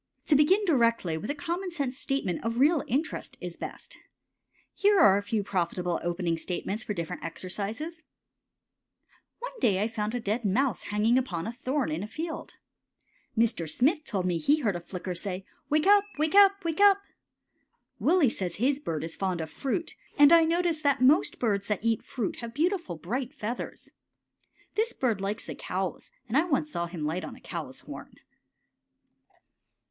To 0.25 0.35
begin 0.35 0.65
directly 0.65 1.15
with 1.15 1.29
a 1.29 1.35
common 1.35 1.69
sense 1.69 1.95
statement 1.95 2.43
of 2.43 2.57
real 2.57 2.83
interest 2.87 3.37
is 3.39 3.55
best. 3.55 3.99
Here 4.73 4.99
are 4.99 5.19
a 5.19 5.21
few 5.21 5.43
profitable 5.43 5.99
opening 6.01 6.39
statements 6.39 6.81
for 6.83 6.95
different 6.95 7.23
exercises: 7.23 8.01
One 9.37 9.51
day 9.59 9.79
I 9.79 9.87
found 9.87 10.15
a 10.15 10.19
dead 10.19 10.43
mouse 10.43 10.85
hanging 10.85 11.19
upon 11.19 11.45
a 11.45 11.51
thorn 11.53 11.91
in 11.91 12.01
a 12.01 12.07
field. 12.07 12.55
Mr. 13.37 13.69
Smith 13.69 14.03
told 14.03 14.25
me 14.25 14.39
he 14.39 14.61
heard 14.61 14.75
a 14.75 14.79
Flicker 14.79 15.13
say, 15.13 15.45
"Wake 15.69 15.85
up! 15.85 16.05
Wake 16.17 16.33
up! 16.33 16.65
Wake 16.65 16.81
up!" 16.81 17.03
Willie 17.99 18.27
says 18.27 18.55
his 18.55 18.79
bird 18.79 19.03
is 19.03 19.15
fond 19.15 19.39
of 19.39 19.51
fruit, 19.51 19.93
and 20.17 20.33
I 20.33 20.45
notice 20.45 20.81
that 20.81 21.03
most 21.03 21.37
birds 21.37 21.67
that 21.67 21.85
eat 21.85 22.01
fruit 22.01 22.37
have 22.37 22.55
beautiful, 22.55 22.95
bright 22.95 23.35
feathers. 23.35 23.89
This 24.73 24.93
bird 24.93 25.21
likes 25.21 25.45
the 25.45 25.53
cows, 25.53 26.11
and 26.27 26.35
I 26.35 26.45
once 26.45 26.71
saw 26.71 26.87
him 26.87 27.05
light 27.05 27.23
on 27.23 27.35
a 27.35 27.39
cow's 27.39 27.81
horn. 27.81 28.15